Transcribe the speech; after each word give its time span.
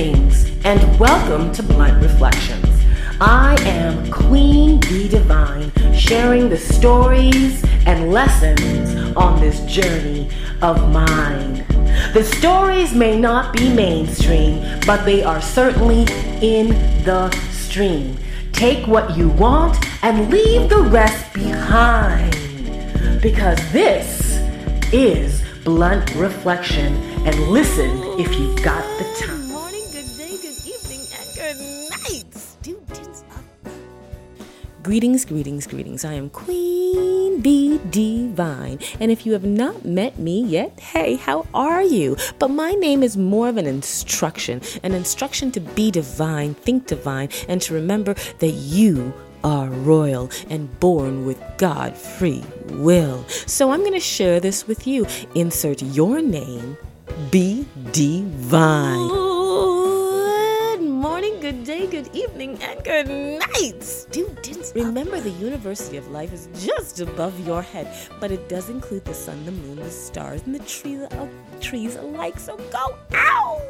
Greetings 0.00 0.50
and 0.64 0.98
welcome 0.98 1.52
to 1.52 1.62
Blunt 1.62 2.02
Reflections. 2.02 2.66
I 3.20 3.54
am 3.66 4.10
Queen 4.10 4.80
Bee 4.80 5.08
Divine, 5.08 5.70
sharing 5.94 6.48
the 6.48 6.56
stories 6.56 7.62
and 7.84 8.10
lessons 8.10 9.14
on 9.14 9.38
this 9.42 9.60
journey 9.66 10.30
of 10.62 10.90
mine. 10.90 11.66
The 12.14 12.24
stories 12.24 12.94
may 12.94 13.20
not 13.20 13.52
be 13.52 13.70
mainstream, 13.74 14.64
but 14.86 15.04
they 15.04 15.22
are 15.22 15.42
certainly 15.42 16.06
in 16.40 16.68
the 17.04 17.30
stream. 17.50 18.16
Take 18.52 18.86
what 18.86 19.18
you 19.18 19.28
want 19.28 19.76
and 20.02 20.30
leave 20.30 20.70
the 20.70 20.80
rest 20.80 21.30
behind. 21.34 22.32
Because 23.20 23.58
this 23.70 24.38
is 24.94 25.42
Blunt 25.62 26.14
Reflection, 26.14 26.94
and 27.26 27.38
listen 27.48 27.90
if 28.18 28.34
you've 28.38 28.62
got 28.62 28.82
the 28.98 29.04
time. 29.20 29.40
Good 29.40 29.50
morning, 29.50 29.84
good 29.92 30.16
day, 30.16 30.38
good 30.40 30.56
evening, 30.66 31.00
and 31.20 31.34
good 31.34 31.59
night, 31.70 32.34
students 32.34 33.24
of 33.30 33.50
Greetings, 34.82 35.26
greetings, 35.26 35.66
greetings. 35.66 36.04
I 36.06 36.14
am 36.14 36.30
Queen 36.30 37.42
Bee 37.42 37.78
Divine. 37.90 38.78
And 38.98 39.10
if 39.10 39.26
you 39.26 39.32
have 39.34 39.44
not 39.44 39.84
met 39.84 40.18
me 40.18 40.42
yet, 40.42 40.80
hey, 40.80 41.16
how 41.16 41.46
are 41.52 41.82
you? 41.82 42.16
But 42.38 42.48
my 42.48 42.72
name 42.72 43.02
is 43.02 43.14
more 43.16 43.48
of 43.48 43.58
an 43.58 43.66
instruction 43.66 44.62
an 44.82 44.94
instruction 44.94 45.52
to 45.52 45.60
be 45.60 45.90
divine, 45.90 46.54
think 46.54 46.86
divine, 46.86 47.28
and 47.46 47.60
to 47.62 47.74
remember 47.74 48.14
that 48.38 48.52
you 48.52 49.12
are 49.44 49.68
royal 49.68 50.30
and 50.48 50.80
born 50.80 51.26
with 51.26 51.40
God 51.58 51.96
free 51.96 52.42
will. 52.68 53.24
So 53.28 53.72
I'm 53.72 53.80
going 53.80 53.92
to 53.92 54.00
share 54.00 54.40
this 54.40 54.66
with 54.66 54.86
you. 54.86 55.06
Insert 55.34 55.82
your 55.82 56.22
name, 56.22 56.76
be 57.30 57.66
divine. 57.92 59.39
Good 62.00 62.16
evening, 62.16 62.58
and 62.62 62.82
good 62.82 63.08
night, 63.08 63.82
students. 63.82 64.72
Remember, 64.74 65.20
the 65.20 65.32
University 65.32 65.98
of 65.98 66.08
Life 66.08 66.32
is 66.32 66.48
just 66.58 66.98
above 66.98 67.38
your 67.46 67.60
head, 67.60 67.94
but 68.18 68.32
it 68.32 68.48
does 68.48 68.70
include 68.70 69.04
the 69.04 69.12
sun, 69.12 69.44
the 69.44 69.52
moon, 69.52 69.76
the 69.76 69.90
stars, 69.90 70.40
and 70.46 70.54
the 70.54 70.60
trees, 70.60 71.02
uh, 71.02 71.28
trees 71.60 71.96
alike. 71.96 72.38
So 72.38 72.56
go 72.56 72.96
out 73.12 73.60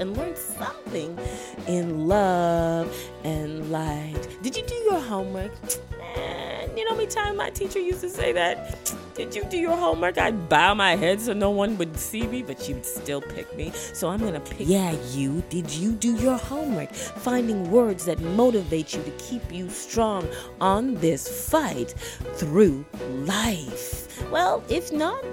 and 0.00 0.16
learn 0.16 0.34
something 0.34 1.16
in 1.68 2.08
love 2.08 2.92
and 3.22 3.70
light. 3.70 4.26
Did 4.42 4.56
you 4.56 4.64
do 4.66 4.74
your 4.74 4.98
homework? 4.98 5.52
Man, 6.76 6.82
you 6.82 6.88
know 6.90 6.90
how 6.90 6.98
many 6.98 7.10
times 7.10 7.38
my 7.38 7.48
teacher 7.48 7.78
used 7.78 8.02
to 8.02 8.10
say 8.10 8.32
that? 8.32 8.92
Did 9.14 9.34
you 9.34 9.44
do 9.44 9.56
your 9.56 9.74
homework? 9.74 10.18
I'd 10.18 10.46
bow 10.50 10.74
my 10.74 10.94
head 10.94 11.22
so 11.22 11.32
no 11.32 11.48
one 11.48 11.78
would 11.78 11.98
see 11.98 12.26
me, 12.26 12.42
but 12.42 12.68
you'd 12.68 12.84
still 12.84 13.22
pick 13.22 13.56
me. 13.56 13.70
So 13.70 14.08
I'm 14.08 14.20
gonna 14.20 14.40
pick. 14.40 14.68
Yeah, 14.68 14.94
you. 15.12 15.42
Did 15.48 15.70
you 15.70 15.92
do 15.92 16.16
your 16.16 16.36
homework? 16.36 16.92
Finding 16.92 17.70
words 17.70 18.04
that 18.04 18.20
motivate 18.20 18.94
you 18.94 19.02
to 19.04 19.10
keep 19.12 19.50
you 19.50 19.70
strong 19.70 20.28
on 20.60 20.96
this 20.96 21.48
fight 21.48 21.94
through 22.34 22.84
life. 23.24 24.30
Well, 24.30 24.62
if 24.68 24.92
not, 24.92 25.24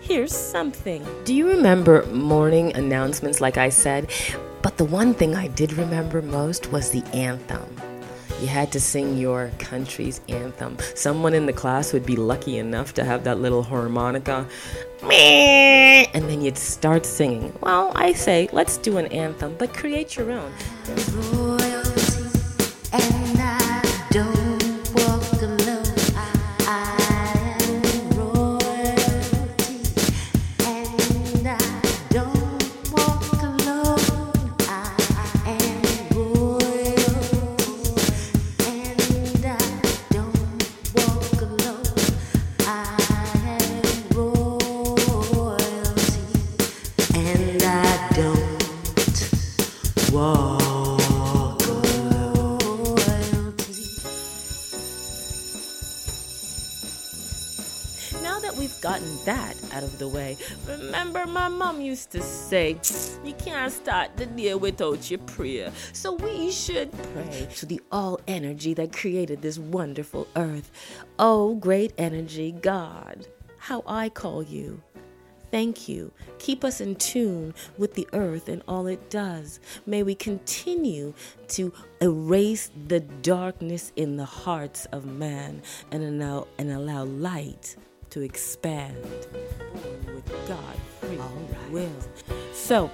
here's 0.00 0.34
something. 0.34 1.06
Do 1.24 1.34
you 1.34 1.48
remember 1.48 2.06
morning 2.06 2.74
announcements, 2.74 3.42
like 3.42 3.58
I 3.58 3.68
said? 3.68 4.10
But 4.62 4.78
the 4.78 4.86
one 4.86 5.12
thing 5.12 5.34
I 5.34 5.48
did 5.48 5.74
remember 5.74 6.22
most 6.22 6.72
was 6.72 6.88
the 6.88 7.04
anthem. 7.12 7.87
You 8.40 8.46
had 8.46 8.70
to 8.72 8.80
sing 8.80 9.18
your 9.18 9.50
country's 9.58 10.20
anthem. 10.28 10.78
Someone 10.94 11.34
in 11.34 11.46
the 11.46 11.52
class 11.52 11.92
would 11.92 12.06
be 12.06 12.16
lucky 12.16 12.58
enough 12.58 12.94
to 12.94 13.04
have 13.04 13.24
that 13.24 13.38
little 13.40 13.62
harmonica. 13.62 14.46
And 15.02 16.24
then 16.28 16.40
you'd 16.40 16.56
start 16.56 17.04
singing. 17.04 17.52
Well, 17.60 17.92
I 17.94 18.12
say, 18.12 18.48
let's 18.52 18.76
do 18.76 18.98
an 18.98 19.06
anthem, 19.06 19.56
but 19.58 19.74
create 19.74 20.16
your 20.16 20.30
own. 20.30 20.52
Remember 61.08 61.32
my 61.32 61.48
mom 61.48 61.80
used 61.80 62.10
to 62.10 62.20
say, 62.20 62.78
You 63.24 63.32
can't 63.34 63.72
start 63.72 64.16
the 64.16 64.26
day 64.26 64.54
without 64.54 65.10
your 65.10 65.20
prayer. 65.20 65.72
So 65.92 66.14
we 66.14 66.50
should 66.50 66.92
pray 67.14 67.48
to 67.56 67.66
the 67.66 67.80
all 67.90 68.20
energy 68.28 68.74
that 68.74 68.92
created 68.92 69.40
this 69.40 69.58
wonderful 69.58 70.28
earth. 70.36 70.70
Oh, 71.18 71.54
great 71.54 71.94
energy, 71.96 72.52
God, 72.52 73.26
how 73.58 73.82
I 73.86 74.10
call 74.10 74.42
you. 74.42 74.82
Thank 75.50 75.88
you. 75.88 76.12
Keep 76.38 76.62
us 76.62 76.82
in 76.82 76.94
tune 76.96 77.54
with 77.78 77.94
the 77.94 78.06
earth 78.12 78.50
and 78.50 78.62
all 78.68 78.86
it 78.86 79.08
does. 79.08 79.60
May 79.86 80.02
we 80.02 80.14
continue 80.14 81.14
to 81.48 81.72
erase 82.02 82.70
the 82.86 83.00
darkness 83.00 83.92
in 83.96 84.18
the 84.18 84.26
hearts 84.26 84.84
of 84.92 85.06
man 85.06 85.62
and 85.90 86.04
allow, 86.04 86.48
and 86.58 86.70
allow 86.70 87.04
light 87.04 87.76
to 88.10 88.20
expand 88.20 89.02
with 90.06 90.28
God 90.46 90.76
will. 91.70 91.90
So, 92.52 92.88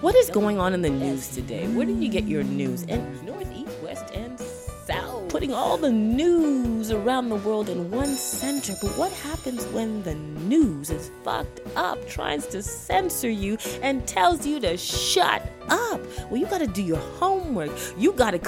what 0.00 0.14
is 0.14 0.30
going 0.30 0.58
on 0.58 0.74
in 0.74 0.82
the 0.82 0.90
news 0.90 1.28
today? 1.28 1.66
Where 1.68 1.86
did 1.86 2.02
you 2.02 2.08
get 2.08 2.24
your 2.24 2.42
news? 2.42 2.84
And 2.88 3.22
north, 3.24 3.50
east, 3.54 3.78
west, 3.82 4.04
and 4.14 4.38
south. 4.86 5.28
Putting 5.28 5.52
all 5.52 5.76
the 5.76 5.90
news 5.90 6.90
around 6.90 7.28
the 7.30 7.36
world 7.36 7.68
in 7.68 7.90
one 7.90 8.14
center. 8.14 8.74
But 8.80 8.96
what 8.96 9.10
happens 9.12 9.64
when 9.66 10.02
the 10.02 10.14
news 10.14 10.90
is 10.90 11.10
fucked 11.24 11.60
up, 11.76 12.06
tries 12.08 12.46
to 12.48 12.62
censor 12.62 13.30
you, 13.30 13.58
and 13.82 14.06
tells 14.06 14.46
you 14.46 14.60
to 14.60 14.76
shut 14.76 15.42
up? 15.68 16.00
Well, 16.30 16.36
you 16.36 16.46
gotta 16.46 16.66
do 16.66 16.82
your 16.82 17.00
homework. 17.18 17.70
You 17.98 18.12
gotta 18.12 18.38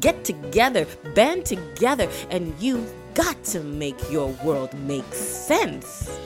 get 0.00 0.24
together, 0.24 0.86
band 1.14 1.46
together, 1.46 2.08
and 2.30 2.54
you've 2.58 2.92
got 3.14 3.42
to 3.44 3.60
make 3.60 4.10
your 4.10 4.28
world 4.42 4.74
make 4.80 5.14
sense. 5.14 6.18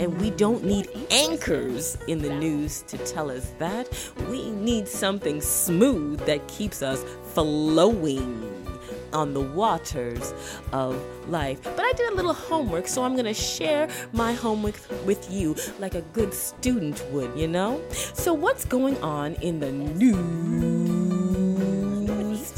And 0.00 0.18
we 0.18 0.30
don't 0.30 0.64
need 0.64 0.88
anchors 1.10 1.98
in 2.08 2.20
the 2.20 2.34
news 2.34 2.82
to 2.88 2.96
tell 2.96 3.30
us 3.30 3.52
that. 3.58 3.86
We 4.30 4.50
need 4.50 4.88
something 4.88 5.42
smooth 5.42 6.20
that 6.20 6.48
keeps 6.48 6.80
us 6.80 7.04
flowing 7.34 8.46
on 9.12 9.34
the 9.34 9.42
waters 9.42 10.32
of 10.72 10.96
life. 11.28 11.62
But 11.62 11.80
I 11.80 11.92
did 11.92 12.12
a 12.12 12.14
little 12.14 12.32
homework, 12.32 12.88
so 12.88 13.04
I'm 13.04 13.14
gonna 13.14 13.34
share 13.34 13.90
my 14.14 14.32
homework 14.32 14.76
with 15.04 15.30
you 15.30 15.54
like 15.78 15.94
a 15.94 16.02
good 16.14 16.32
student 16.32 17.04
would, 17.10 17.36
you 17.38 17.48
know? 17.48 17.82
So, 18.14 18.32
what's 18.32 18.64
going 18.64 18.96
on 19.02 19.34
in 19.34 19.60
the 19.60 19.70
news 19.70 20.79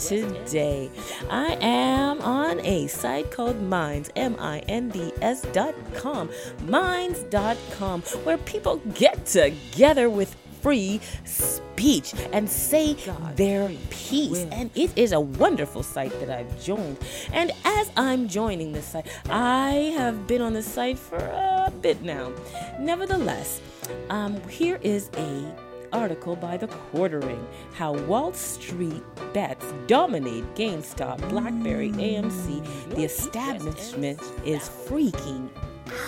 today? 0.09 0.91
I 1.31 1.57
am 1.61 2.21
on 2.21 2.61
a 2.61 2.87
site 2.87 3.31
called 3.31 3.61
Minds, 3.63 4.11
M 4.17 4.37
I 4.39 4.61
N 4.69 4.89
D 4.89 5.13
S 5.21 5.43
dot 5.53 5.75
com, 5.95 6.31
Minds 6.67 7.21
dot 7.25 7.57
com, 7.73 8.03
where 8.25 8.39
people 8.39 8.77
get 8.95 9.27
together 9.27 10.09
with 10.11 10.37
free 10.63 11.01
speech 11.25 12.15
and 12.33 12.49
say 12.49 12.95
their 13.35 13.69
piece. 13.91 14.47
And 14.53 14.71
it 14.77 14.97
is 14.97 15.11
a 15.11 15.19
wonderful 15.19 15.83
site 15.83 16.13
that 16.21 16.31
I've 16.31 16.63
joined. 16.63 16.99
And 17.33 17.51
as 17.65 17.91
I'm 17.97 18.29
joining 18.29 18.73
this 18.73 18.87
site, 18.87 19.09
I 19.29 19.93
have 19.97 20.29
been 20.29 20.41
on 20.41 20.53
the 20.53 20.63
site 20.63 20.99
for 20.99 21.17
a 21.17 21.73
bit 21.81 22.03
now. 22.03 22.33
Nevertheless, 22.79 23.61
um, 24.09 24.41
here 24.49 24.79
is 24.83 25.11
a 25.17 25.53
article 25.93 26.37
by 26.37 26.57
The 26.57 26.69
Quartering 26.69 27.47
How 27.75 27.93
Wall 27.93 28.33
Street 28.33 29.03
Bets 29.33 29.73
Dominate 29.87 30.55
GameStop, 30.55 31.29
Blackberry, 31.29 31.91
AMC. 31.93 32.95
The 32.95 33.05
establishment 33.05 34.21
is 34.45 34.69
freaking 34.69 35.49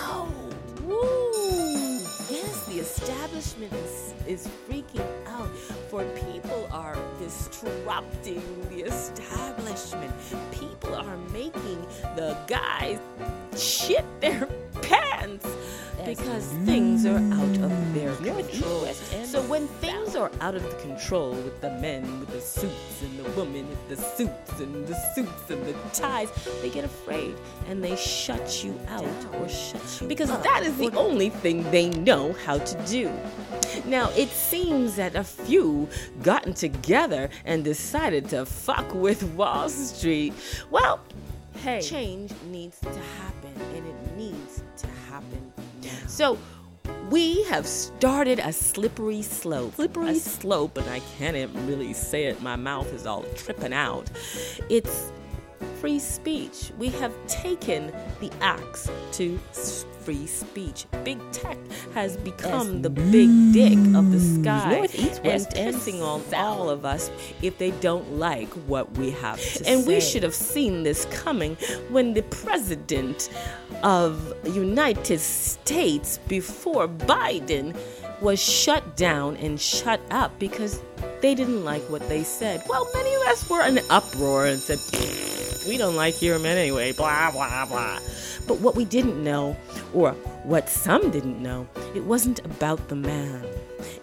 out. 0.01 0.27
Woo! 0.81 1.99
Yes, 2.29 2.65
the 2.65 2.79
establishment 2.79 3.73
is, 3.73 4.13
is 4.27 4.47
freaking 4.67 5.05
out. 5.27 5.49
For 5.89 6.03
people 6.33 6.67
are 6.71 6.97
disrupting 7.19 8.41
the 8.69 8.83
establishment. 8.83 10.13
People 10.51 10.95
are 10.95 11.17
making 11.31 11.81
the 12.15 12.37
guys 12.47 12.99
shit 13.55 14.05
their 14.21 14.47
because 16.05 16.47
things 16.65 17.05
are 17.05 17.17
out 17.17 17.57
of 17.57 17.93
their 17.93 18.15
control. 18.15 18.85
So 19.23 19.41
when 19.43 19.67
things 19.67 20.15
are 20.15 20.31
out 20.41 20.55
of 20.55 20.63
the 20.63 20.75
control 20.77 21.31
with 21.31 21.59
the 21.61 21.71
men 21.71 22.19
with 22.19 22.29
the 22.29 22.41
suits 22.41 23.01
and 23.01 23.17
the 23.17 23.29
women 23.31 23.67
with 23.69 23.89
the 23.89 23.97
suits 23.97 24.59
and 24.59 24.87
the 24.87 24.95
suits 25.15 25.49
and 25.49 25.65
the 25.65 25.73
ties, 25.93 26.29
they 26.61 26.69
get 26.69 26.83
afraid 26.83 27.35
and 27.67 27.83
they 27.83 27.95
shut 27.95 28.63
you 28.63 28.79
out 28.87 29.03
or 29.35 29.49
shut 29.49 30.01
you 30.01 30.07
because 30.07 30.29
that 30.29 30.63
is 30.63 30.77
the 30.77 30.91
only 30.95 31.29
thing 31.29 31.63
they 31.71 31.89
know 31.89 32.33
how 32.45 32.57
to 32.57 32.85
do. 32.85 33.11
Now, 33.85 34.09
it 34.11 34.29
seems 34.29 34.95
that 34.95 35.15
a 35.15 35.23
few 35.23 35.87
gotten 36.21 36.53
together 36.53 37.29
and 37.45 37.63
decided 37.63 38.29
to 38.29 38.45
fuck 38.45 38.93
with 38.93 39.23
Wall 39.35 39.69
Street. 39.69 40.33
Well, 40.69 40.99
hey, 41.65 41.81
change 41.81 42.31
needs 42.51 42.79
to 42.79 42.89
happen 42.89 43.51
and 43.75 43.87
it 43.87 44.17
needs 44.17 44.63
to 44.77 44.87
happen 45.09 45.53
now. 45.81 45.89
So, 46.07 46.37
we 47.09 47.43
have 47.45 47.65
started 47.65 48.39
a 48.39 48.53
slippery 48.53 49.21
slope. 49.21 49.75
Slippery 49.75 50.19
slope, 50.19 50.77
and 50.77 50.87
I 50.89 50.99
can't 51.17 51.51
really 51.67 51.93
say 51.93 52.25
it. 52.25 52.41
My 52.41 52.55
mouth 52.55 52.91
is 52.93 53.05
all 53.05 53.23
tripping 53.35 53.73
out. 53.73 54.09
It's 54.69 55.11
free 55.79 55.99
speech. 55.99 56.71
We 56.77 56.89
have 56.89 57.13
taken 57.27 57.91
the 58.19 58.31
axe 58.41 58.89
to 59.13 59.39
free 60.05 60.27
speech. 60.27 60.85
Big 61.03 61.19
tech 61.31 61.57
has 61.95 62.15
become 62.17 62.83
the 62.83 62.89
big 62.91 63.29
dick 63.53 63.79
of 63.95 64.11
the 64.11 64.19
mm, 64.19 64.41
sky 64.43 64.71
North, 64.75 64.95
east, 64.95 65.17
and 65.17 65.25
west, 65.25 65.57
and 65.57 65.75
pissing 65.75 66.01
on 66.01 66.21
all 66.35 66.69
of 66.69 66.85
us 66.85 67.09
if 67.41 67.57
they 67.57 67.71
don't 67.71 68.19
like 68.19 68.49
what 68.67 68.91
we 68.99 69.09
have 69.09 69.41
to 69.41 69.67
and 69.67 69.87
we 69.87 69.99
should 69.99 70.21
have 70.21 70.35
seen 70.35 70.83
this 70.83 71.05
coming 71.05 71.55
when 71.89 72.13
the 72.13 72.21
president 72.23 73.29
of 73.81 74.33
United 74.45 75.19
States 75.19 76.19
before 76.27 76.87
Biden 76.87 77.75
was 78.21 78.39
shut 78.39 78.95
down 78.95 79.35
and 79.37 79.59
shut 79.59 79.99
up 80.11 80.37
because 80.39 80.81
they 81.21 81.35
didn't 81.35 81.63
like 81.65 81.81
what 81.89 82.07
they 82.07 82.23
said. 82.23 82.63
Well, 82.69 82.87
many 82.93 83.13
of 83.15 83.21
us 83.23 83.49
were 83.49 83.65
in 83.65 83.77
an 83.77 83.83
uproar 83.89 84.45
and 84.45 84.59
said, 84.59 84.79
we 85.67 85.77
don't 85.77 85.95
like 85.95 86.21
your 86.21 86.39
men 86.39 86.57
anyway, 86.57 86.91
blah, 86.91 87.31
blah, 87.31 87.65
blah. 87.65 87.99
But 88.47 88.59
what 88.59 88.75
we 88.75 88.85
didn't 88.85 89.23
know, 89.23 89.57
or 89.93 90.11
what 90.43 90.69
some 90.69 91.11
didn't 91.11 91.41
know, 91.41 91.67
it 91.95 92.03
wasn't 92.03 92.39
about 92.45 92.87
the 92.89 92.95
man. 92.95 93.45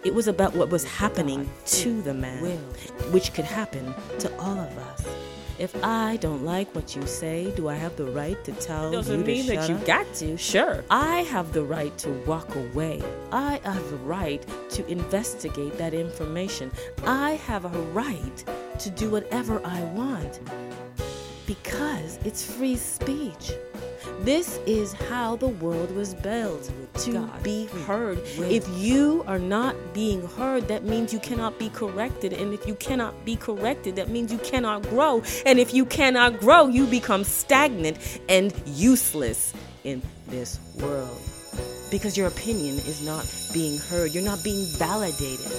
It 0.03 0.13
was 0.13 0.27
about 0.27 0.53
what 0.55 0.69
was 0.69 0.83
happening 0.83 1.49
to 1.67 2.01
the 2.01 2.13
man, 2.13 2.57
which 3.11 3.33
could 3.33 3.45
happen 3.45 3.93
to 4.19 4.37
all 4.39 4.59
of 4.59 4.77
us. 4.77 5.05
If 5.59 5.81
I 5.83 6.17
don't 6.17 6.43
like 6.43 6.73
what 6.73 6.95
you 6.95 7.05
say, 7.05 7.51
do 7.55 7.69
I 7.69 7.75
have 7.75 7.95
the 7.95 8.05
right 8.07 8.43
to 8.43 8.51
tell 8.53 8.91
Doesn't 8.91 9.19
you 9.19 9.23
to 9.23 9.27
mean 9.27 9.45
that 9.47 9.55
shut 9.55 9.69
you 9.69 9.75
up? 9.75 9.85
got 9.85 10.13
to. 10.15 10.35
Sure. 10.35 10.83
I 10.89 11.19
have 11.21 11.53
the 11.53 11.63
right 11.63 11.95
to 11.99 12.09
walk 12.25 12.53
away. 12.55 13.01
I 13.31 13.61
have 13.63 13.89
the 13.91 13.97
right 13.97 14.43
to 14.71 14.85
investigate 14.87 15.77
that 15.77 15.93
information. 15.93 16.71
I 17.05 17.33
have 17.47 17.65
a 17.65 17.79
right 17.93 18.43
to 18.79 18.89
do 18.89 19.11
whatever 19.11 19.61
I 19.63 19.81
want 19.83 20.39
because 21.45 22.19
it's 22.23 22.43
free 22.43 22.75
speech. 22.75 23.51
This 24.21 24.59
is 24.65 24.93
how 24.93 25.35
the 25.35 25.47
world 25.47 25.93
was 25.95 26.13
built 26.13 26.71
to 26.99 27.29
be 27.41 27.65
heard. 27.85 28.19
If 28.37 28.67
you 28.77 29.23
are 29.27 29.39
not 29.39 29.75
being 29.93 30.25
heard, 30.29 30.67
that 30.67 30.83
means 30.83 31.13
you 31.13 31.19
cannot 31.19 31.59
be 31.59 31.69
corrected. 31.69 32.33
And 32.33 32.53
if 32.53 32.65
you 32.67 32.75
cannot 32.75 33.25
be 33.25 33.35
corrected, 33.35 33.95
that 33.97 34.09
means 34.09 34.31
you 34.31 34.37
cannot 34.39 34.83
grow. 34.83 35.23
And 35.45 35.59
if 35.59 35.73
you 35.73 35.85
cannot 35.85 36.39
grow, 36.39 36.67
you 36.67 36.85
become 36.85 37.23
stagnant 37.23 37.97
and 38.29 38.53
useless 38.65 39.53
in 39.83 40.01
this 40.27 40.59
world. 40.79 41.21
Because 41.91 42.17
your 42.17 42.27
opinion 42.27 42.75
is 42.75 43.05
not 43.05 43.29
being 43.53 43.77
heard, 43.77 44.13
you're 44.13 44.23
not 44.23 44.43
being 44.43 44.65
validated. 44.77 45.51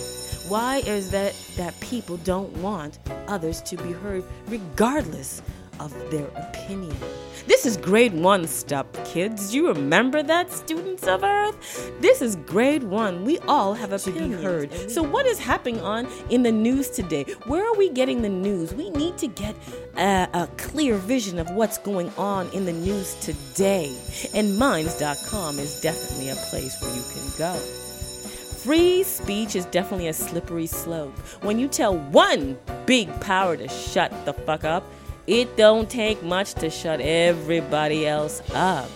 Why 0.48 0.78
is 0.78 1.10
that 1.10 1.34
that 1.56 1.78
people 1.80 2.18
don't 2.18 2.54
want 2.58 2.98
others 3.28 3.62
to 3.62 3.76
be 3.76 3.92
heard 3.92 4.24
regardless 4.46 5.40
of 5.80 5.92
their 6.10 6.26
opinion? 6.36 6.96
This 7.46 7.66
is 7.66 7.76
grade 7.76 8.14
one 8.14 8.46
stuff, 8.46 8.86
kids. 9.04 9.54
You 9.54 9.68
remember 9.68 10.22
that, 10.22 10.50
students 10.50 11.06
of 11.06 11.22
Earth? 11.22 12.00
This 12.00 12.22
is 12.22 12.36
grade 12.36 12.82
one. 12.84 13.24
We 13.24 13.38
all 13.40 13.74
have 13.74 13.92
opinions. 13.92 14.42
heard. 14.42 14.90
So, 14.90 15.02
what 15.02 15.26
is 15.26 15.38
happening 15.38 15.80
on 15.80 16.08
in 16.30 16.42
the 16.42 16.52
news 16.52 16.88
today? 16.88 17.24
Where 17.46 17.66
are 17.66 17.76
we 17.76 17.90
getting 17.90 18.22
the 18.22 18.30
news? 18.30 18.72
We 18.72 18.88
need 18.90 19.18
to 19.18 19.26
get 19.26 19.54
a, 19.96 20.28
a 20.32 20.48
clear 20.56 20.96
vision 20.96 21.38
of 21.38 21.50
what's 21.50 21.76
going 21.78 22.10
on 22.16 22.48
in 22.50 22.64
the 22.64 22.72
news 22.72 23.14
today. 23.16 23.94
And 24.32 24.58
Minds.com 24.58 25.58
is 25.58 25.80
definitely 25.82 26.30
a 26.30 26.36
place 26.36 26.80
where 26.80 26.94
you 26.94 27.02
can 27.12 27.38
go. 27.38 27.84
Free 28.64 29.02
speech 29.02 29.56
is 29.56 29.66
definitely 29.66 30.08
a 30.08 30.14
slippery 30.14 30.66
slope. 30.66 31.12
When 31.42 31.58
you 31.58 31.68
tell 31.68 31.98
one 31.98 32.56
big 32.86 33.20
power 33.20 33.58
to 33.58 33.68
shut 33.68 34.10
the 34.24 34.32
fuck 34.32 34.64
up, 34.64 34.84
it 35.26 35.56
don't 35.56 35.88
take 35.88 36.22
much 36.22 36.54
to 36.54 36.70
shut 36.70 37.00
everybody 37.00 38.06
else 38.06 38.42
up. 38.52 38.90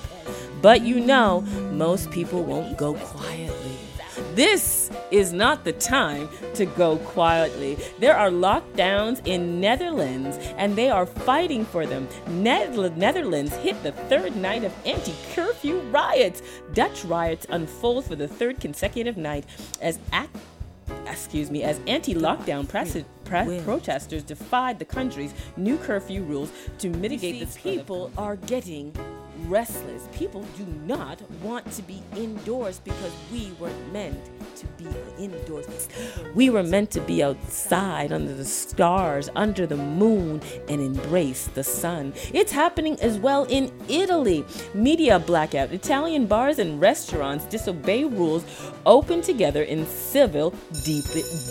But 0.60 0.82
you 0.82 1.00
know, 1.00 1.42
most 1.72 2.10
people 2.10 2.42
won't 2.44 2.76
go 2.76 2.94
quietly. 2.94 3.76
This 4.34 4.90
is 5.10 5.32
not 5.32 5.64
the 5.64 5.72
time 5.72 6.28
to 6.54 6.66
go 6.66 6.98
quietly. 6.98 7.76
There 7.98 8.16
are 8.16 8.30
lockdowns 8.30 9.20
in 9.26 9.60
Netherlands 9.60 10.36
and 10.56 10.76
they 10.76 10.90
are 10.90 11.06
fighting 11.06 11.64
for 11.64 11.86
them. 11.86 12.08
Netherlands 12.28 13.54
hit 13.56 13.82
the 13.82 13.92
third 13.92 14.36
night 14.36 14.64
of 14.64 14.72
anti-curfew 14.86 15.80
riots. 15.90 16.42
Dutch 16.72 17.04
riots 17.04 17.46
unfold 17.50 18.04
for 18.04 18.16
the 18.16 18.28
third 18.28 18.60
consecutive 18.60 19.16
night 19.16 19.44
as 19.80 19.98
act 20.12 20.36
excuse 21.10 21.50
me, 21.50 21.62
as 21.62 21.80
anti-lockdown 21.86 22.68
pre- 22.68 23.60
protesters 23.60 24.22
defied 24.22 24.78
the 24.78 24.84
country's 24.84 25.34
new 25.56 25.76
curfew 25.78 26.22
rules 26.22 26.50
to 26.78 26.88
mitigate 26.90 27.40
the 27.40 27.58
people 27.58 28.10
are 28.16 28.36
getting 28.36 28.94
restless. 29.48 30.08
People 30.12 30.44
do 30.56 30.66
not 30.86 31.20
want 31.40 31.70
to 31.72 31.82
be 31.82 32.02
indoors 32.16 32.80
because 32.80 33.12
we 33.32 33.52
weren't 33.58 33.92
meant 33.92 34.18
to 34.56 34.66
be 34.82 34.86
indoors. 35.18 35.88
We 36.34 36.50
were 36.50 36.62
meant 36.62 36.90
to 36.92 37.00
be 37.00 37.22
outside 37.22 38.12
under 38.12 38.34
the 38.34 38.44
stars, 38.44 39.30
under 39.34 39.66
the 39.66 39.76
moon, 39.76 40.42
and 40.68 40.80
embrace 40.80 41.46
the 41.46 41.64
sun. 41.64 42.12
It's 42.32 42.52
happening 42.52 43.00
as 43.00 43.18
well 43.18 43.44
in 43.44 43.72
Italy. 43.88 44.44
Media 44.74 45.18
blackout. 45.18 45.72
Italian 45.72 46.26
bars 46.26 46.58
and 46.58 46.80
restaurants 46.80 47.44
disobey 47.46 48.04
rules, 48.04 48.44
open 48.86 49.22
together 49.22 49.62
in 49.62 49.86
civil 49.86 50.54
deep 50.84 51.04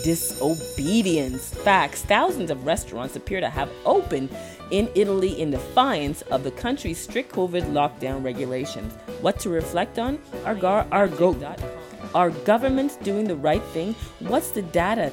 disobedience. 0.04 1.54
Facts. 1.54 2.02
Thousands 2.02 2.50
of 2.50 2.64
restaurants 2.66 3.16
appear 3.16 3.40
to 3.40 3.50
have 3.50 3.70
opened 3.84 4.30
in 4.70 4.88
Italy 4.94 5.40
in 5.40 5.50
defiance 5.50 6.22
of 6.22 6.44
the 6.44 6.50
country's 6.50 6.98
strict 6.98 7.32
COVID 7.32 7.72
lockdown 7.72 8.22
regulations. 8.24 8.92
What 9.20 9.38
to 9.40 9.50
reflect 9.50 9.98
on? 9.98 10.18
Our, 10.44 10.54
gar- 10.54 10.86
our, 10.92 11.08
go- 11.08 11.36
our 12.14 12.30
government's 12.30 12.96
doing 12.96 13.26
the 13.26 13.36
right 13.36 13.62
thing? 13.74 13.94
What's 14.20 14.50
the 14.50 14.62
data 14.62 15.12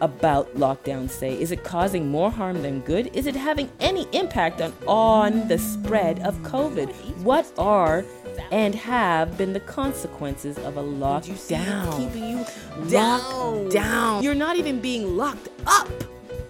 about 0.00 0.54
lockdown 0.56 1.08
say? 1.10 1.40
Is 1.40 1.52
it 1.52 1.64
causing 1.64 2.08
more 2.08 2.30
harm 2.30 2.62
than 2.62 2.80
good? 2.80 3.14
Is 3.14 3.26
it 3.26 3.36
having 3.36 3.70
any 3.80 4.06
impact 4.12 4.60
on, 4.60 4.72
on 4.86 5.48
the 5.48 5.58
spread 5.58 6.20
of 6.20 6.36
COVID? 6.38 6.90
What 7.18 7.50
are 7.58 8.04
and 8.50 8.74
have 8.74 9.36
been 9.36 9.52
the 9.52 9.60
consequences 9.60 10.56
of 10.58 10.76
a 10.76 10.82
lockdown? 10.82 11.96
Keeping 11.96 12.28
you 12.30 12.44
locked 12.90 13.72
down. 13.72 14.22
You're 14.22 14.34
not 14.34 14.56
even 14.56 14.80
being 14.80 15.16
locked 15.16 15.48
up. 15.66 15.88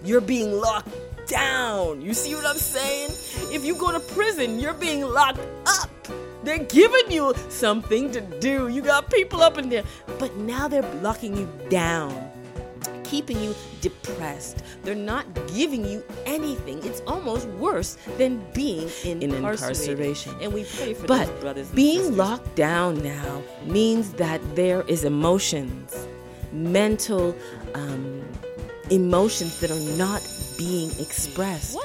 You're 0.03 0.21
being 0.21 0.51
locked 0.59 0.89
down. 1.31 2.01
You 2.01 2.13
see 2.13 2.35
what 2.35 2.45
I'm 2.45 2.57
saying? 2.57 3.11
If 3.55 3.63
you 3.63 3.73
go 3.75 3.91
to 3.91 3.99
prison, 3.99 4.59
you're 4.59 4.73
being 4.73 5.01
locked 5.01 5.39
up. 5.65 5.89
They're 6.43 6.65
giving 6.65 7.09
you 7.09 7.33
something 7.49 8.11
to 8.11 8.21
do. 8.39 8.67
You 8.67 8.81
got 8.81 9.09
people 9.09 9.41
up 9.41 9.57
in 9.57 9.69
there. 9.69 9.83
But 10.19 10.35
now 10.35 10.67
they're 10.67 10.93
locking 11.01 11.37
you 11.37 11.47
down, 11.69 12.29
keeping 13.03 13.39
you 13.41 13.55
depressed. 13.79 14.63
They're 14.83 14.95
not 14.95 15.25
giving 15.53 15.85
you 15.85 16.03
anything. 16.25 16.83
It's 16.83 17.01
almost 17.07 17.47
worse 17.47 17.97
than 18.17 18.43
being 18.53 18.89
in, 19.05 19.21
incarceration. 19.21 20.35
And 20.41 20.51
we 20.51 20.65
pray 20.65 20.93
for 20.93 21.07
but 21.07 21.39
brothers 21.39 21.67
and 21.67 21.75
being 21.75 21.99
sisters. 21.99 22.17
locked 22.17 22.55
down 22.55 23.01
now 23.03 23.41
means 23.65 24.13
that 24.13 24.41
there 24.55 24.81
is 24.87 25.05
emotions, 25.05 26.07
mental 26.51 27.35
um, 27.75 28.21
emotions 28.89 29.59
that 29.61 29.71
are 29.71 29.97
not 29.97 30.21
being 30.61 30.91
expressed. 30.99 31.75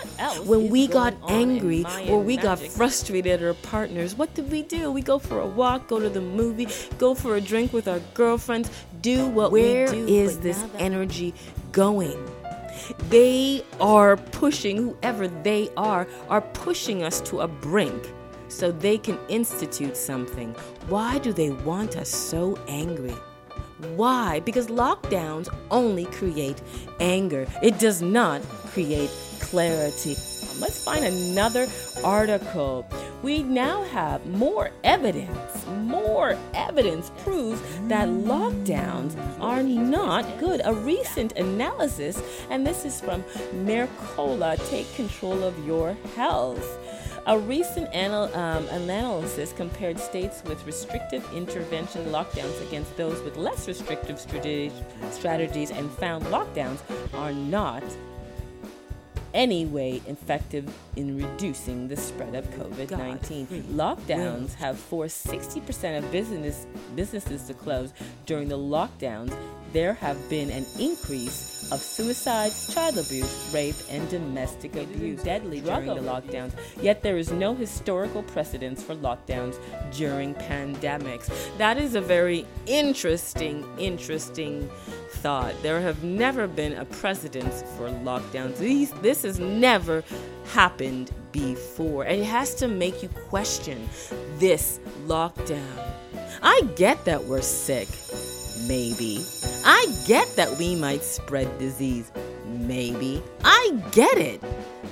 When 0.44 0.68
we 0.68 0.86
got 0.86 1.14
angry 1.28 1.82
or 2.08 2.20
we 2.20 2.36
got 2.36 2.58
frustrated 2.58 3.40
at 3.40 3.42
our 3.42 3.54
partners, 3.54 4.14
what 4.14 4.34
did 4.34 4.50
we 4.50 4.62
do? 4.62 4.92
We 4.92 5.00
go 5.00 5.18
for 5.18 5.40
a 5.40 5.46
walk, 5.46 5.88
go 5.88 5.98
to 5.98 6.10
the 6.10 6.20
movie, 6.20 6.68
go 6.98 7.14
for 7.14 7.36
a 7.36 7.40
drink 7.40 7.72
with 7.72 7.88
our 7.88 8.00
girlfriends, 8.12 8.70
do 9.00 9.26
what 9.28 9.50
Where 9.50 9.90
we 9.90 9.92
do. 9.92 10.06
is 10.06 10.40
this 10.40 10.62
energy 10.78 11.32
going? 11.72 12.18
They 13.08 13.64
are 13.80 14.18
pushing, 14.18 14.76
whoever 14.76 15.26
they 15.26 15.70
are, 15.78 16.06
are 16.28 16.42
pushing 16.42 17.02
us 17.02 17.22
to 17.22 17.40
a 17.40 17.48
brink 17.48 18.12
so 18.48 18.70
they 18.70 18.98
can 18.98 19.18
institute 19.28 19.96
something. 19.96 20.54
Why 20.88 21.18
do 21.18 21.32
they 21.32 21.50
want 21.50 21.96
us 21.96 22.10
so 22.10 22.58
angry? 22.68 23.14
Why? 23.94 24.40
Because 24.40 24.68
lockdowns 24.68 25.48
only 25.70 26.06
create 26.06 26.60
anger, 26.98 27.46
it 27.62 27.78
does 27.78 28.00
not 28.00 28.42
create 28.72 29.10
clarity. 29.40 30.16
Um, 30.56 30.60
let's 30.60 30.82
find 30.82 31.04
another 31.04 31.66
article. 32.02 32.86
We 33.22 33.42
now 33.42 33.82
have 33.84 34.24
more 34.26 34.70
evidence. 34.84 35.66
More 35.66 36.38
evidence 36.54 37.10
proves 37.18 37.60
that 37.88 38.08
lockdowns 38.08 39.14
are 39.40 39.62
not 39.62 40.38
good. 40.38 40.60
A 40.64 40.72
recent 40.72 41.36
analysis, 41.36 42.22
and 42.50 42.66
this 42.66 42.84
is 42.84 43.00
from 43.00 43.22
Mercola 43.54 44.56
Take 44.70 44.92
Control 44.94 45.42
of 45.44 45.66
Your 45.66 45.96
Health. 46.14 46.78
A 47.26 47.36
recent 47.36 47.88
anal- 47.92 48.32
um, 48.36 48.68
analysis 48.68 49.52
compared 49.52 49.98
states 49.98 50.44
with 50.44 50.64
restrictive 50.64 51.28
intervention 51.34 52.04
lockdowns 52.06 52.64
against 52.68 52.96
those 52.96 53.20
with 53.22 53.36
less 53.36 53.66
restrictive 53.66 54.20
strate- 54.20 54.70
strategies 55.10 55.72
and 55.72 55.90
found 55.90 56.24
lockdowns 56.26 56.78
are 57.14 57.32
not 57.32 57.82
any 59.34 59.66
way 59.66 60.00
effective 60.06 60.72
in 60.94 61.16
reducing 61.16 61.88
the 61.88 61.96
spread 61.96 62.34
of 62.36 62.48
COVID 62.52 62.90
19. 62.96 63.46
Lockdowns 63.74 64.54
have 64.54 64.78
forced 64.78 65.26
60% 65.26 65.98
of 65.98 66.10
business, 66.12 66.66
businesses 66.94 67.42
to 67.48 67.54
close. 67.54 67.92
During 68.24 68.48
the 68.48 68.56
lockdowns, 68.56 69.36
there 69.72 69.94
have 69.94 70.16
been 70.30 70.50
an 70.50 70.64
increase 70.78 71.55
of 71.70 71.80
suicides, 71.82 72.72
child 72.72 72.98
abuse, 72.98 73.50
rape, 73.52 73.76
and 73.90 74.08
domestic 74.08 74.76
abuse 74.76 75.22
deadly 75.22 75.60
during 75.60 75.86
the 75.86 75.94
lockdowns. 75.94 76.52
Yet 76.80 77.02
there 77.02 77.16
is 77.16 77.32
no 77.32 77.54
historical 77.54 78.22
precedence 78.22 78.82
for 78.82 78.94
lockdowns 78.94 79.58
during 79.92 80.34
pandemics. 80.34 81.30
That 81.58 81.78
is 81.78 81.94
a 81.94 82.00
very 82.00 82.46
interesting, 82.66 83.66
interesting 83.78 84.68
thought. 85.14 85.54
There 85.62 85.80
have 85.80 86.04
never 86.04 86.46
been 86.46 86.74
a 86.74 86.84
precedence 86.84 87.62
for 87.76 87.88
lockdowns. 87.88 88.58
These, 88.58 88.92
this 89.02 89.22
has 89.22 89.38
never 89.38 90.04
happened 90.52 91.10
before. 91.32 92.04
And 92.04 92.20
it 92.20 92.26
has 92.26 92.54
to 92.56 92.68
make 92.68 93.02
you 93.02 93.08
question 93.28 93.88
this 94.38 94.80
lockdown. 95.06 95.94
I 96.42 96.60
get 96.76 97.04
that 97.06 97.24
we're 97.24 97.42
sick. 97.42 97.88
Maybe. 98.68 99.24
I 99.68 99.92
get 100.06 100.36
that 100.36 100.58
we 100.58 100.76
might 100.76 101.02
spread 101.02 101.58
disease. 101.58 102.12
Maybe. 102.46 103.20
I 103.42 103.82
get 103.90 104.16
it. 104.16 104.40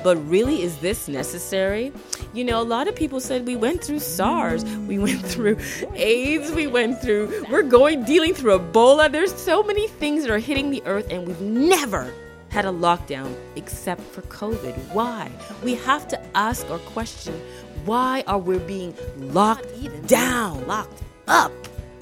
But 0.02 0.16
really, 0.28 0.62
is 0.62 0.78
this 0.78 1.06
necessary? 1.06 1.92
You 2.32 2.42
know, 2.42 2.60
a 2.60 2.64
lot 2.64 2.88
of 2.88 2.96
people 2.96 3.20
said 3.20 3.46
we 3.46 3.54
went 3.54 3.84
through 3.84 4.00
SARS, 4.00 4.64
we 4.88 4.98
went 4.98 5.24
through 5.32 5.58
AIDS, 5.94 6.50
we 6.50 6.66
went 6.66 7.00
through, 7.00 7.46
we're 7.52 7.62
going 7.62 8.02
dealing 8.02 8.34
through 8.34 8.58
Ebola. 8.58 9.12
There's 9.12 9.32
so 9.32 9.62
many 9.62 9.86
things 9.86 10.24
that 10.24 10.30
are 10.32 10.40
hitting 10.40 10.70
the 10.70 10.82
earth, 10.86 11.06
and 11.08 11.24
we've 11.24 11.40
never 11.40 12.12
had 12.48 12.64
a 12.64 12.72
lockdown 12.72 13.32
except 13.54 14.00
for 14.00 14.22
COVID. 14.22 14.74
Why? 14.92 15.30
We 15.62 15.76
have 15.76 16.08
to 16.08 16.36
ask 16.36 16.68
our 16.68 16.80
question 16.80 17.40
why 17.84 18.24
are 18.26 18.38
we 18.38 18.58
being 18.58 18.92
locked 19.18 19.68
down, 20.08 20.66
locked 20.66 21.00
up? 21.28 21.52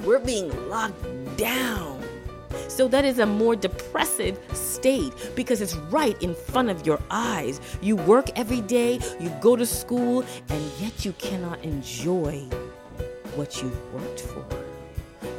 We're 0.05 0.21
being 0.21 0.71
locked 0.71 1.37
down. 1.37 2.03
So 2.69 2.89
that 2.89 3.05
is 3.05 3.19
a 3.19 3.27
more 3.27 3.57
depressive 3.57 4.39
state 4.53 5.13
because 5.35 5.61
it's 5.61 5.77
right 5.91 6.21
in 6.23 6.35
front 6.35 6.71
of 6.71 6.87
your 6.87 7.01
eyes. 7.11 7.61
You 7.81 7.97
work 7.97 8.31
every 8.37 8.61
day, 8.63 9.01
you 9.21 9.31
go 9.41 9.57
to 9.57 9.67
school, 9.67 10.25
and 10.49 10.73
yet 10.81 11.05
you 11.05 11.13
cannot 11.15 11.63
enjoy 11.63 12.41
what 13.35 13.63
you've 13.63 13.95
worked 13.95 14.21
for. 14.21 14.62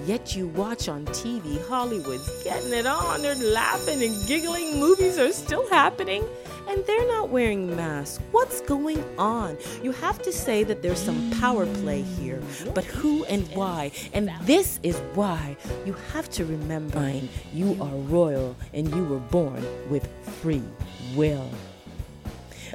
Yet 0.06 0.36
you 0.36 0.50
watch 0.50 0.90
on 0.90 1.06
TV, 1.06 1.66
Hollywood's 1.70 2.44
getting 2.44 2.74
it 2.74 2.86
on. 2.86 3.22
They're 3.22 3.36
laughing 3.36 4.04
and 4.04 4.28
giggling. 4.28 4.78
Movies 4.78 5.18
are 5.18 5.32
still 5.32 5.66
happening, 5.70 6.26
and 6.68 6.86
they're 6.86 7.08
not 7.08 7.30
wearing 7.30 7.74
masks. 7.74 8.20
What's 8.32 8.60
going 8.60 9.02
on? 9.18 9.58
You 9.82 9.94
have 9.94 10.22
to 10.24 10.34
say 10.34 10.66
that 10.66 10.82
there's 10.82 11.00
some 11.00 11.32
power 11.40 11.66
play 11.66 12.02
here, 12.02 12.42
but 12.74 12.84
who 12.84 13.24
and 13.26 13.48
why? 13.56 13.92
And 14.14 14.30
this 14.42 14.78
is 14.84 14.98
why 15.14 15.56
you 15.86 15.94
have 16.12 16.30
to 16.32 16.44
remember 16.44 17.14
you 17.54 17.78
are 17.80 17.96
royal 17.96 18.58
and 18.74 18.94
you 18.94 19.06
were 19.06 19.20
born 19.20 19.66
with 19.90 20.06
free 20.42 20.64
will. 21.16 21.50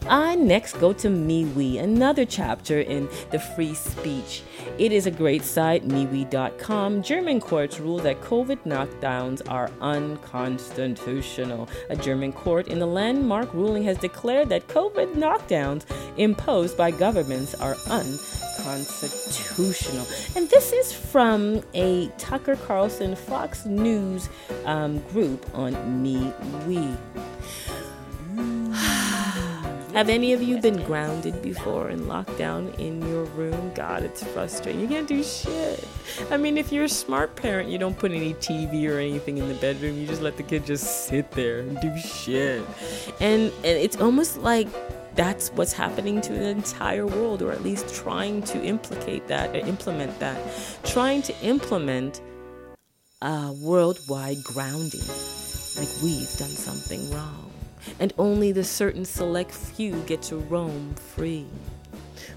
I 0.08 0.36
next 0.36 0.80
go 0.80 0.94
to 0.94 1.08
MeWe, 1.08 1.82
another 1.82 2.24
chapter 2.24 2.80
in 2.80 3.10
the 3.30 3.38
free 3.38 3.74
speech. 3.74 4.42
It 4.78 4.90
is 4.90 5.04
a 5.06 5.10
great 5.10 5.42
site, 5.42 5.86
MeWe.com. 5.86 7.02
German 7.02 7.40
courts 7.40 7.78
rule 7.78 7.98
that 7.98 8.22
COVID 8.22 8.64
knockdowns 8.64 9.42
are 9.50 9.70
unconstitutional. 9.80 11.68
A 11.90 11.96
German 11.96 12.32
court 12.32 12.68
in 12.68 12.78
the 12.78 12.86
landmark 12.86 13.52
ruling 13.52 13.82
has 13.84 13.98
declared 13.98 14.48
that 14.48 14.66
COVID 14.68 15.14
knockdowns 15.14 15.84
imposed 16.16 16.78
by 16.78 16.90
governments 16.90 17.54
are 17.54 17.76
unconstitutional. 17.90 20.06
And 20.36 20.48
this 20.48 20.72
is 20.72 20.90
from 20.92 21.62
a 21.74 22.08
Tucker 22.16 22.56
Carlson 22.56 23.14
Fox 23.14 23.66
News 23.66 24.30
um, 24.64 25.00
group 25.10 25.44
on 25.54 25.74
MeWe. 26.02 26.96
Have 29.98 30.08
any 30.08 30.32
of 30.32 30.40
you 30.40 30.60
been 30.60 30.80
grounded 30.84 31.42
before 31.42 31.88
and 31.88 32.06
locked 32.06 32.38
down 32.38 32.68
in 32.78 33.02
your 33.08 33.24
room? 33.24 33.72
God, 33.74 34.04
it's 34.04 34.22
frustrating. 34.22 34.80
You 34.80 34.86
can't 34.86 35.08
do 35.08 35.24
shit. 35.24 35.82
I 36.30 36.36
mean, 36.36 36.56
if 36.56 36.70
you're 36.70 36.84
a 36.84 36.88
smart 36.88 37.34
parent, 37.34 37.68
you 37.68 37.78
don't 37.78 37.98
put 37.98 38.12
any 38.12 38.34
TV 38.34 38.88
or 38.88 39.00
anything 39.00 39.38
in 39.38 39.48
the 39.48 39.54
bedroom. 39.54 39.98
You 39.98 40.06
just 40.06 40.22
let 40.22 40.36
the 40.36 40.44
kid 40.44 40.64
just 40.64 41.08
sit 41.08 41.32
there 41.32 41.58
and 41.58 41.80
do 41.80 41.98
shit. 41.98 42.64
And, 43.18 43.50
and 43.50 43.64
it's 43.64 43.96
almost 43.96 44.38
like 44.38 44.68
that's 45.16 45.48
what's 45.54 45.72
happening 45.72 46.20
to 46.20 46.32
the 46.32 46.46
entire 46.46 47.04
world, 47.04 47.42
or 47.42 47.50
at 47.50 47.64
least 47.64 47.92
trying 47.92 48.42
to 48.42 48.62
implicate 48.62 49.26
that, 49.26 49.50
or 49.50 49.58
implement 49.58 50.16
that. 50.20 50.40
Trying 50.84 51.22
to 51.22 51.34
implement 51.42 52.20
a 53.20 53.52
worldwide 53.60 54.44
grounding. 54.44 55.08
Like 55.76 55.90
we've 56.04 56.30
done 56.38 56.54
something 56.54 57.10
wrong 57.10 57.47
and 57.98 58.12
only 58.18 58.52
the 58.52 58.64
certain 58.64 59.04
select 59.04 59.50
few 59.50 60.00
get 60.02 60.22
to 60.22 60.36
roam 60.36 60.94
free. 60.94 61.46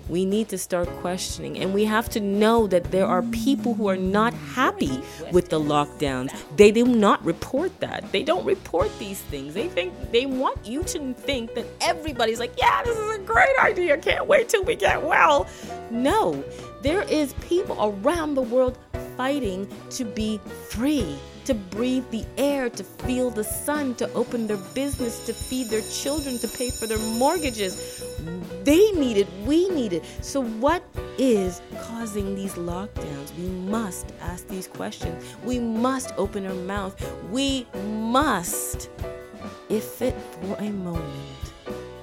We 0.10 0.25
need 0.25 0.50
to 0.50 0.58
start 0.58 0.89
questioning, 1.00 1.58
and 1.60 1.74
we 1.74 1.86
have 1.86 2.10
to 2.10 2.20
know 2.20 2.67
that 2.67 2.91
there 2.91 3.05
are 3.05 3.22
people 3.22 3.74
who 3.74 3.88
are 3.88 3.98
not 3.98 4.34
happy 4.34 5.01
with 5.31 5.50
the 5.50 5.60
lockdowns. 5.60 6.34
They 6.58 6.72
do 6.72 6.86
not 6.86 7.24
report 7.24 7.79
that. 7.79 8.12
They 8.12 8.24
don't 8.24 8.46
report 8.46 8.89
these 9.00 9.22
things. 9.22 9.53
They 9.53 9.70
think 9.70 9.93
they 10.12 10.25
want 10.25 10.65
you 10.65 10.84
to 10.84 11.13
think 11.13 11.53
that 11.55 11.65
everybody's 11.81 12.39
like, 12.39 12.53
yeah, 12.58 12.84
this 12.84 12.98
is 12.98 13.15
a 13.15 13.20
great 13.20 13.58
idea. 13.60 13.98
Can't 13.98 14.27
wait 14.27 14.50
till 14.50 14.63
we 14.63 14.75
get 14.75 15.01
well. 15.01 15.48
No, 15.89 16.43
there 16.81 17.03
is 17.03 17.34
people 17.41 17.77
around 17.79 18.34
the 18.34 18.41
world 18.41 18.77
fighting 19.15 19.67
to 19.91 20.03
be 20.03 20.39
free 20.70 21.17
to 21.46 21.54
breathe 21.54 22.10
the 22.12 22.26
air, 22.38 22.70
to 22.70 22.84
feel 22.84 23.30
the 23.30 23.44
sun, 23.44 23.96
to 23.96 24.12
open 24.14 24.48
their 24.48 24.58
business, 24.74 25.26
to 25.26 25.34
feed 25.34 25.68
their 25.68 25.82
children, 25.82 26.38
to 26.40 26.48
pay 26.48 26.70
for 26.70 26.88
their 26.88 27.00
mortgages. 27.00 28.04
They 28.64 28.92
need 28.92 29.18
it, 29.18 29.28
we 29.46 29.70
need 29.70 29.94
it. 29.94 30.04
So, 30.22 30.44
what 30.44 30.84
is 31.18 31.62
causing 31.82 32.36
these 32.36 32.54
lockdowns? 32.54 33.36
We 33.38 33.48
must 33.48 34.14
ask 34.22 34.48
these 34.48 34.68
questions. 34.68 35.24
We 35.44 35.60
must 35.60 36.14
open 36.18 36.46
our 36.46 36.54
mouth. 36.54 36.96
We 37.32 37.66
must, 37.86 38.90
if 39.70 40.02
it 40.02 40.16
for 40.42 40.56
a 40.60 40.70
moment, 40.70 41.54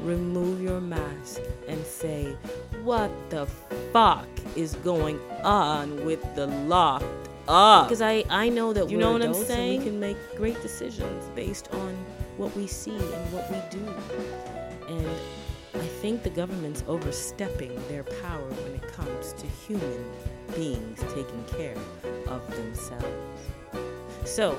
remove 0.01 0.61
your 0.61 0.81
mask 0.81 1.41
and 1.69 1.85
say, 1.85 2.37
What 2.83 3.11
the 3.31 3.47
fuck 3.93 4.27
is 4.57 4.75
going 4.77 5.21
on 5.45 6.05
with 6.05 6.23
the 6.35 6.47
lockdown? 6.47 7.28
Up. 7.49 7.89
Because 7.89 8.03
I, 8.03 8.25
I 8.31 8.49
know 8.49 8.73
that 8.73 8.91
you 8.91 8.99
know 8.99 9.13
what 9.13 9.23
I'm 9.23 9.35
saying. 9.35 9.81
we 9.81 9.85
can 9.87 10.01
make 10.01 10.17
great 10.37 10.61
decisions 10.63 11.25
based 11.35 11.69
on 11.73 11.95
what 12.37 12.55
we 12.55 12.67
see 12.67 12.97
and 12.97 13.33
what 13.33 13.51
we 13.51 13.59
do. 13.71 13.85
And 14.89 15.09
I 15.75 15.87
think 16.01 16.23
the 16.23 16.31
government's 16.31 16.85
overstepping 16.87 17.75
their 17.89 18.05
power 18.05 18.49
when 18.49 18.75
it 18.75 18.93
comes 18.93 19.33
to 19.35 19.47
human 19.47 20.11
beings 20.55 21.01
taking 21.15 21.45
care 21.57 21.77
of 22.27 22.57
themselves. 22.57 23.07
So, 24.25 24.53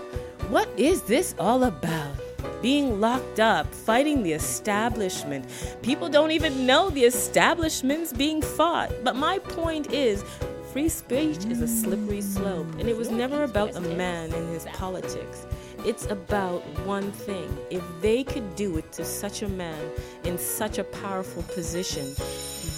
what 0.49 0.67
is 0.77 1.03
this 1.03 1.35
all 1.39 1.63
about? 1.63 2.15
Being 2.61 2.99
locked 2.99 3.39
up, 3.39 3.73
fighting 3.73 4.23
the 4.23 4.33
establishment. 4.33 5.45
People 5.81 6.09
don't 6.09 6.31
even 6.31 6.65
know 6.65 6.89
the 6.89 7.05
establishment's 7.05 8.11
being 8.11 8.41
fought. 8.41 8.91
But 9.03 9.15
my 9.15 9.39
point 9.39 9.93
is, 9.93 10.23
Free 10.71 10.87
speech 10.87 11.45
is 11.45 11.63
a 11.63 11.67
slippery 11.67 12.21
slope, 12.21 12.67
and 12.77 12.87
it 12.87 12.95
was 12.95 13.09
never 13.09 13.43
about 13.43 13.75
a 13.75 13.81
man 13.81 14.31
and 14.31 14.53
his 14.53 14.65
politics. 14.65 15.47
It's 15.83 16.05
about 16.05 16.61
one 16.85 17.11
thing. 17.11 17.57
If 17.71 17.81
they 18.01 18.23
could 18.23 18.55
do 18.55 18.77
it 18.77 18.91
to 18.91 19.03
such 19.03 19.41
a 19.41 19.49
man 19.49 19.79
in 20.25 20.37
such 20.37 20.77
a 20.77 20.83
powerful 20.83 21.41
position, 21.41 22.05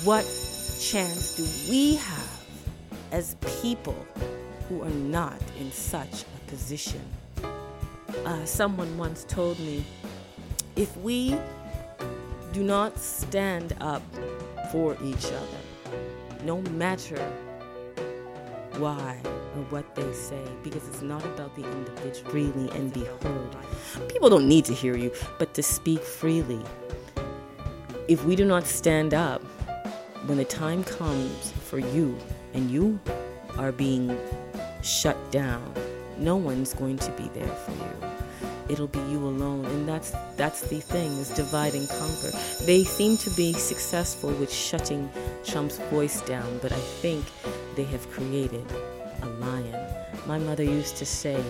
what 0.05 0.23
chance 0.79 1.35
do 1.35 1.43
we 1.69 1.95
have 1.95 2.45
as 3.11 3.35
people 3.61 4.05
who 4.69 4.81
are 4.83 4.89
not 4.89 5.41
in 5.59 5.69
such 5.69 6.23
a 6.23 6.49
position? 6.49 7.01
Uh, 8.23 8.45
someone 8.45 8.97
once 8.97 9.25
told 9.25 9.59
me 9.59 9.83
if 10.77 10.95
we 10.95 11.37
do 12.53 12.63
not 12.63 12.97
stand 12.97 13.75
up 13.81 14.01
for 14.71 14.95
each 15.03 15.25
other, 15.25 15.97
no 16.45 16.61
matter 16.71 17.19
why 18.77 19.19
or 19.55 19.63
what 19.69 19.95
they 19.95 20.13
say, 20.13 20.43
because 20.63 20.87
it's 20.87 21.01
not 21.01 21.23
about 21.25 21.55
the 21.55 21.63
individual 21.63 22.31
freely 22.31 22.69
and 22.71 22.93
be 22.93 23.03
heard. 23.03 23.55
People 24.07 24.29
don't 24.29 24.47
need 24.47 24.65
to 24.65 24.73
hear 24.73 24.95
you, 24.95 25.11
but 25.39 25.53
to 25.53 25.63
speak 25.63 26.01
freely. 26.01 26.61
If 28.07 28.23
we 28.25 28.35
do 28.35 28.45
not 28.45 28.65
stand 28.65 29.13
up 29.13 29.41
when 30.25 30.37
the 30.37 30.45
time 30.45 30.83
comes 30.83 31.51
for 31.65 31.79
you 31.79 32.17
and 32.53 32.69
you 32.69 32.99
are 33.57 33.71
being 33.71 34.17
shut 34.81 35.17
down, 35.31 35.73
no 36.17 36.35
one's 36.35 36.73
going 36.73 36.97
to 36.97 37.11
be 37.11 37.27
there 37.29 37.47
for 37.47 37.71
you 37.71 38.11
it'll 38.71 38.87
be 38.87 38.99
you 38.99 39.19
alone 39.19 39.65
and 39.65 39.87
that's 39.87 40.13
that's 40.37 40.61
the 40.61 40.79
thing 40.79 41.11
is 41.17 41.29
divide 41.29 41.73
and 41.73 41.89
conquer 41.89 42.31
they 42.65 42.83
seem 42.85 43.17
to 43.17 43.29
be 43.31 43.51
successful 43.51 44.29
with 44.35 44.51
shutting 44.51 45.09
trump's 45.43 45.77
voice 45.89 46.21
down 46.21 46.57
but 46.61 46.71
i 46.71 46.79
think 47.01 47.25
they 47.81 47.87
have 47.87 48.11
created 48.11 48.65
a 49.23 49.25
lion. 49.43 49.87
My 50.27 50.37
mother 50.37 50.63
used 50.63 50.97
to 50.97 51.05
say 51.05 51.43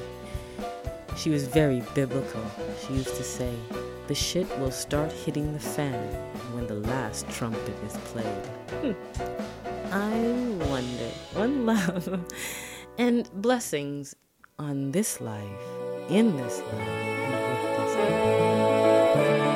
she 1.18 1.30
was 1.30 1.46
very 1.46 1.84
biblical. 1.94 2.42
She 2.82 2.94
used 2.94 3.16
to 3.18 3.24
say 3.24 3.54
the 4.08 4.16
shit 4.16 4.48
will 4.60 4.72
start 4.72 5.12
hitting 5.12 5.52
the 5.52 5.60
fan 5.60 6.08
when 6.54 6.68
the 6.68 6.80
last 6.92 7.28
trumpet 7.30 7.76
is 7.86 7.98
played. 8.12 8.46
Hmm. 8.80 8.94
I 9.92 10.16
wonder. 10.72 11.10
One 11.34 11.66
love 11.66 12.08
and 12.98 13.30
blessings 13.42 14.16
on 14.58 14.92
this 14.94 15.20
life 15.20 15.66
in 16.08 16.38
this 16.38 16.60
life 16.60 16.88
and 17.28 17.42
with 17.50 17.64
this 17.78 17.96
life. 19.36 19.51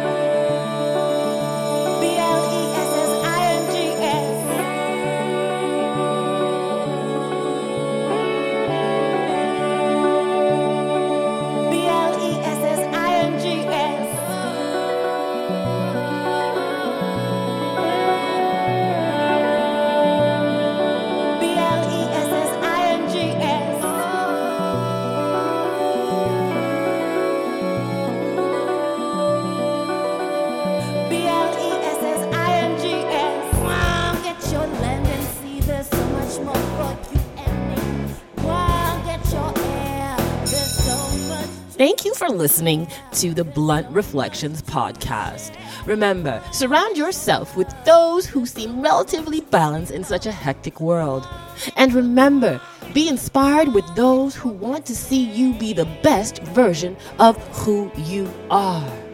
For 42.25 42.33
listening 42.33 42.87
to 43.11 43.33
the 43.33 43.43
Blunt 43.43 43.87
Reflections 43.89 44.61
podcast. 44.61 45.55
Remember, 45.85 46.41
surround 46.51 46.97
yourself 46.97 47.55
with 47.55 47.71
those 47.85 48.25
who 48.25 48.45
seem 48.47 48.81
relatively 48.81 49.41
balanced 49.41 49.91
in 49.91 50.03
such 50.03 50.25
a 50.25 50.31
hectic 50.31 50.79
world. 50.79 51.27
And 51.75 51.93
remember, 51.93 52.59
be 52.93 53.09
inspired 53.09 53.73
with 53.73 53.85
those 53.95 54.35
who 54.35 54.49
want 54.49 54.85
to 54.87 54.95
see 54.95 55.23
you 55.23 55.53
be 55.59 55.73
the 55.73 55.85
best 56.01 56.41
version 56.43 56.97
of 57.19 57.37
who 57.57 57.91
you 57.95 58.31
are. 58.49 59.04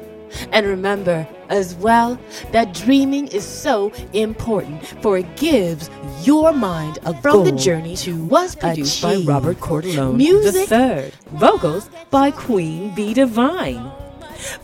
And 0.51 0.67
remember 0.67 1.27
as 1.49 1.75
well 1.75 2.19
that 2.51 2.73
dreaming 2.73 3.27
is 3.27 3.45
so 3.45 3.91
important 4.13 4.85
for 5.01 5.17
it 5.17 5.35
gives 5.37 5.89
your 6.23 6.53
mind 6.53 6.99
a 7.05 7.13
From 7.21 7.43
the 7.43 7.51
journey 7.51 7.95
to 7.97 8.23
was 8.25 8.55
produced 8.55 9.01
by 9.01 9.17
Robert 9.17 9.57
Cordelone 9.57 10.15
Music 10.17 10.53
the 10.53 10.65
third. 10.67 11.13
Vocals 11.31 11.89
by 12.09 12.31
Queen 12.31 12.95
Bee 12.95 13.13
Divine. 13.13 13.91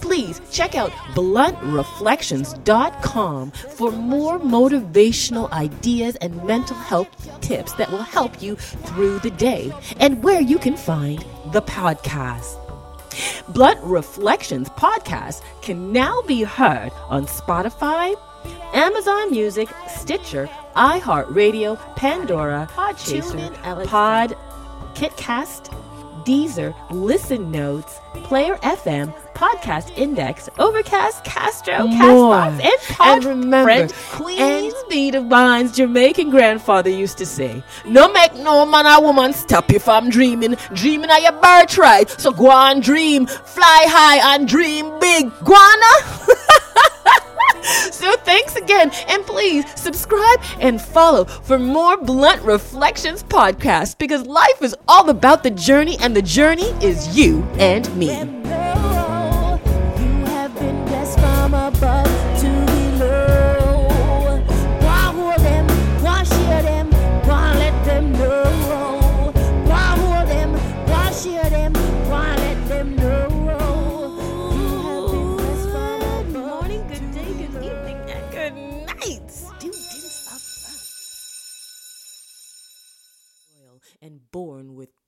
Please 0.01 0.41
check 0.51 0.75
out 0.75 0.89
bluntreflections.com 1.13 3.51
for 3.51 3.91
more 3.91 4.39
motivational 4.39 5.51
ideas 5.51 6.15
and 6.17 6.43
mental 6.45 6.75
health 6.75 7.08
tips 7.41 7.73
that 7.73 7.91
will 7.91 8.01
help 8.01 8.41
you 8.41 8.56
through 8.56 9.19
the 9.19 9.30
day 9.32 9.71
and 9.99 10.23
where 10.23 10.41
you 10.41 10.58
can 10.58 10.75
find 10.75 11.23
the 11.51 11.62
podcast. 11.62 12.66
Blunt 13.49 13.80
Reflections 13.84 14.69
podcast 14.69 15.43
can 15.62 15.91
now 15.91 16.21
be 16.23 16.43
heard 16.43 16.91
on 17.10 17.25
Spotify, 17.25 18.15
Amazon 18.73 19.32
Music, 19.32 19.69
Stitcher, 19.88 20.49
iHeartRadio, 20.75 21.77
Pandora, 21.95 22.67
Podchaser, 22.71 23.86
Pod, 23.86 24.38
KitCast, 24.95 25.73
Deezer, 26.25 26.75
Listen 26.91 27.51
Notes, 27.51 27.99
Player 28.23 28.58
FM, 28.58 29.13
Podcast 29.38 29.95
Index, 29.95 30.50
Overcast, 30.58 31.23
Castro, 31.23 31.76
Castbox, 31.76 32.60
and 32.60 32.82
Pod. 32.97 33.17
And 33.17 33.26
remember, 33.26 33.93
Queen's 34.10 34.73
Be 34.89 35.12
Divine's 35.12 35.76
Jamaican 35.76 36.32
grandfather 36.32 36.89
used 36.89 37.19
to 37.19 37.26
say, 37.26 37.62
"No 37.86 38.12
make 38.12 38.34
no 38.34 38.65
man 38.65 38.88
or 38.88 39.04
woman 39.04 39.34
stop 39.34 39.71
you 39.71 39.78
from 39.78 40.10
dreaming. 40.10 40.58
Dreaming 40.73 41.12
are 41.12 41.19
your 41.19 41.34
birthright, 41.34 42.10
so 42.10 42.32
go 42.32 42.50
on 42.50 42.80
dream, 42.80 43.28
fly 43.28 43.86
high 43.88 44.34
and 44.34 44.47
dream 44.47 44.91
big, 45.00 45.32
guana." 45.43 45.93
So 47.91 48.15
thanks 48.17 48.56
again, 48.56 48.91
and 49.10 49.26
please 49.26 49.65
subscribe 49.76 50.39
and 50.60 50.82
follow 50.82 51.26
for 51.26 51.60
more 51.60 51.97
Blunt 51.97 52.41
Reflections 52.43 53.23
podcasts 53.23 53.97
because 53.97 54.26
life 54.26 54.62
is 54.62 54.76
all 54.88 55.10
about 55.10 55.43
the 55.43 55.52
journey, 55.52 55.97
and 56.00 56.15
the 56.15 56.21
journey 56.21 56.69
is 56.82 57.17
you 57.17 57.43
and 57.60 57.93
me. 57.97 58.10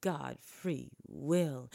God 0.02 0.38
free 0.42 0.92
will. 1.08 1.68